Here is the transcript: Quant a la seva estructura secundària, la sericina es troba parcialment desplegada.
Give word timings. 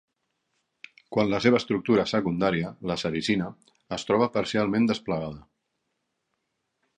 Quant 1.15 1.27
a 1.29 1.31
la 1.33 1.41
seva 1.45 1.59
estructura 1.61 2.05
secundària, 2.11 2.71
la 2.93 2.97
sericina 3.01 3.51
es 3.99 4.07
troba 4.09 4.29
parcialment 4.39 4.89
desplegada. 4.93 5.45